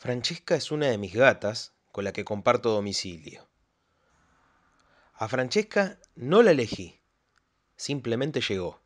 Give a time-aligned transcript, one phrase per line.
[0.00, 3.46] Francesca es una de mis gatas con la que comparto domicilio.
[5.12, 7.02] A Francesca no la elegí,
[7.76, 8.80] simplemente llegó.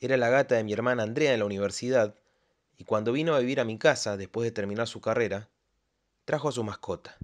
[0.00, 2.16] Era la gata de mi hermana Andrea en la universidad
[2.76, 5.48] y cuando vino a vivir a mi casa después de terminar su carrera,
[6.24, 7.16] trajo a su mascota.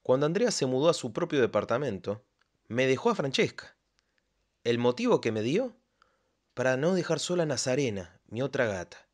[0.00, 2.24] Cuando Andrea se mudó a su propio departamento,
[2.68, 3.76] me dejó a Francesca.
[4.64, 5.76] El motivo que me dio
[6.54, 9.06] para no dejar sola a Nazarena, mi otra gata.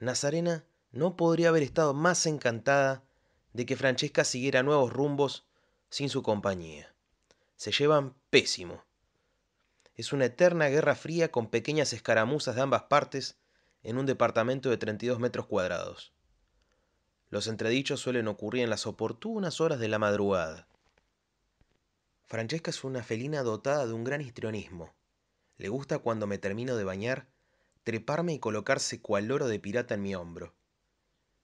[0.00, 0.64] Nazarena
[0.98, 3.04] no podría haber estado más encantada
[3.52, 5.46] de que Francesca siguiera nuevos rumbos
[5.90, 6.92] sin su compañía.
[7.56, 8.82] Se llevan pésimo.
[9.94, 13.38] Es una eterna guerra fría con pequeñas escaramuzas de ambas partes
[13.82, 16.12] en un departamento de 32 metros cuadrados.
[17.30, 20.66] Los entredichos suelen ocurrir en las oportunas horas de la madrugada.
[22.26, 24.94] Francesca es una felina dotada de un gran histrionismo.
[25.58, 27.28] Le gusta cuando me termino de bañar
[27.84, 30.57] treparme y colocarse cual loro de pirata en mi hombro.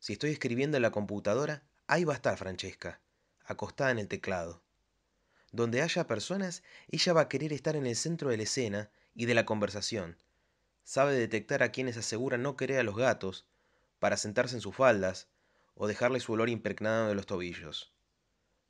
[0.05, 3.01] Si estoy escribiendo en la computadora, ahí va a estar Francesca,
[3.47, 4.63] acostada en el teclado.
[5.51, 9.25] Donde haya personas, ella va a querer estar en el centro de la escena y
[9.25, 10.19] de la conversación.
[10.83, 13.47] Sabe detectar a quienes aseguran no querer a los gatos
[13.99, 15.29] para sentarse en sus faldas
[15.75, 17.95] o dejarle su olor impregnado de los tobillos.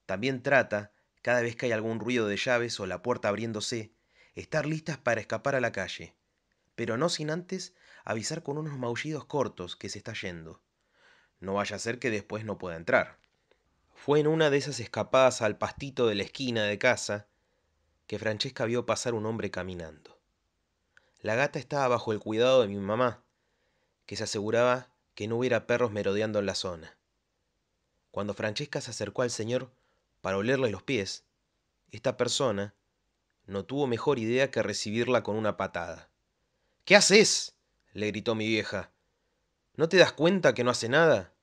[0.06, 3.90] También trata, cada vez que hay algún ruido de llaves o la puerta abriéndose,
[4.36, 6.14] estar listas para escapar a la calle,
[6.76, 10.62] pero no sin antes avisar con unos maullidos cortos que se está yendo.
[11.44, 13.18] No vaya a ser que después no pueda entrar.
[13.94, 17.26] Fue en una de esas escapadas al pastito de la esquina de casa
[18.06, 20.18] que Francesca vio pasar un hombre caminando.
[21.20, 23.22] La gata estaba bajo el cuidado de mi mamá,
[24.06, 26.96] que se aseguraba que no hubiera perros merodeando en la zona.
[28.10, 29.70] Cuando Francesca se acercó al señor
[30.22, 31.24] para olerle los pies,
[31.92, 32.74] esta persona
[33.46, 36.08] no tuvo mejor idea que recibirla con una patada.
[36.86, 37.54] ¿Qué haces?
[37.92, 38.90] le gritó mi vieja.
[39.76, 41.33] ¿No te das cuenta que no hace nada?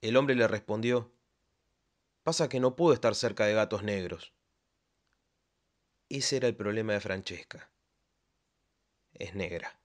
[0.00, 1.12] El hombre le respondió,
[2.22, 4.32] pasa que no puedo estar cerca de gatos negros.
[6.08, 7.70] Ese era el problema de Francesca.
[9.12, 9.78] Es negra.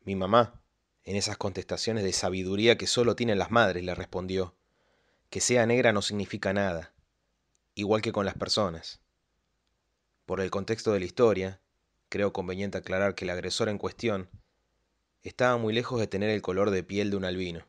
[0.00, 0.62] Mi mamá,
[1.04, 4.56] en esas contestaciones de sabiduría que solo tienen las madres, le respondió,
[5.28, 6.94] que sea negra no significa nada,
[7.74, 9.02] igual que con las personas.
[10.24, 11.60] Por el contexto de la historia,
[12.08, 14.30] creo conveniente aclarar que el agresor en cuestión
[15.22, 17.66] estaba muy lejos de tener el color de piel de un albino.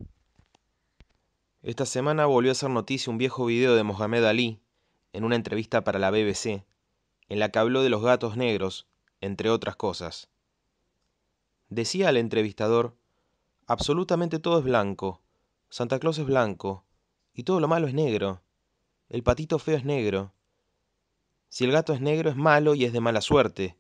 [1.62, 4.62] Esta semana volvió a ser noticia un viejo video de Mohamed Ali
[5.12, 6.64] en una entrevista para la BBC,
[7.28, 8.88] en la que habló de los gatos negros,
[9.20, 10.30] entre otras cosas.
[11.68, 12.96] Decía al entrevistador,
[13.68, 15.22] absolutamente todo es blanco,
[15.70, 16.86] Santa Claus es blanco,
[17.34, 18.42] y todo lo malo es negro,
[19.10, 20.32] el patito feo es negro.
[21.50, 23.76] Si el gato es negro es malo y es de mala suerte,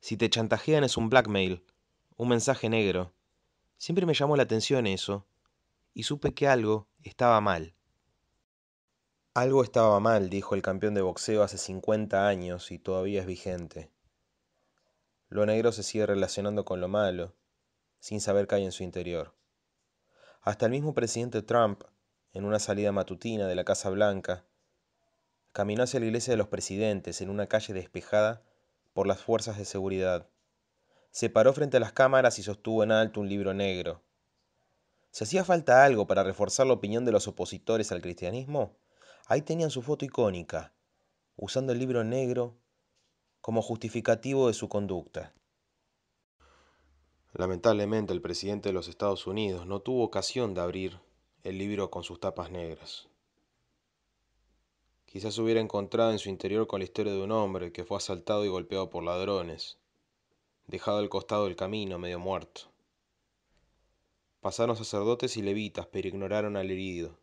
[0.00, 1.62] si te chantajean es un blackmail,
[2.16, 3.12] un mensaje negro.
[3.78, 5.24] Siempre me llamó la atención eso,
[5.94, 7.74] y supe que algo estaba mal.
[9.32, 13.90] Algo estaba mal, dijo el campeón de boxeo hace 50 años y todavía es vigente.
[15.28, 17.34] Lo negro se sigue relacionando con lo malo,
[17.98, 19.34] sin saber qué hay en su interior.
[20.42, 21.82] Hasta el mismo presidente Trump,
[22.32, 24.44] en una salida matutina de la Casa Blanca,
[25.52, 28.42] caminó hacia la iglesia de los presidentes en una calle despejada
[28.92, 30.28] por las fuerzas de seguridad.
[31.10, 34.03] Se paró frente a las cámaras y sostuvo en alto un libro negro,
[35.14, 38.76] si hacía falta algo para reforzar la opinión de los opositores al cristianismo,
[39.26, 40.72] ahí tenían su foto icónica,
[41.36, 42.56] usando el libro negro
[43.40, 45.32] como justificativo de su conducta.
[47.32, 50.98] Lamentablemente el presidente de los Estados Unidos no tuvo ocasión de abrir
[51.44, 53.06] el libro con sus tapas negras.
[55.06, 58.44] Quizás hubiera encontrado en su interior con la historia de un hombre que fue asaltado
[58.44, 59.78] y golpeado por ladrones,
[60.66, 62.73] dejado al costado del camino medio muerto.
[64.44, 67.18] Pasaron sacerdotes y levitas, pero ignoraron al herido.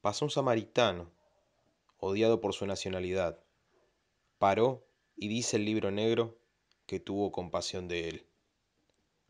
[0.00, 1.10] Pasó un samaritano,
[1.98, 3.40] odiado por su nacionalidad.
[4.38, 6.38] Paró y dice el libro negro
[6.86, 8.26] que tuvo compasión de él.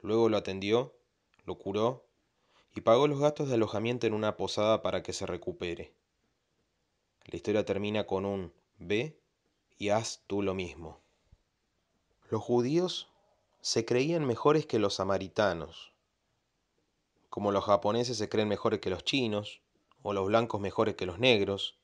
[0.02, 0.94] Luego lo atendió,
[1.46, 2.06] lo curó
[2.74, 5.94] y pagó los gastos de alojamiento en una posada para que se recupere.
[7.24, 9.18] La historia termina con un ve
[9.78, 11.00] y haz tú lo mismo.
[12.28, 13.08] Los judíos
[13.62, 15.95] se creían mejores que los samaritanos
[17.36, 19.60] como los japoneses se creen mejores que los chinos,
[20.00, 21.78] o los blancos mejores que los negros,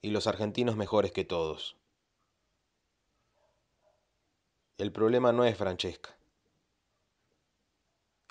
[0.00, 1.76] y los argentinos mejores que todos.
[4.78, 6.16] El problema no es Francesca.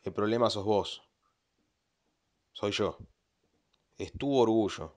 [0.01, 1.03] El problema sos vos.
[2.51, 2.97] Soy yo.
[3.99, 4.95] Es tu orgullo.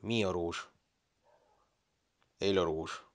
[0.00, 0.62] Mi orgullo.
[2.38, 3.13] El orgullo.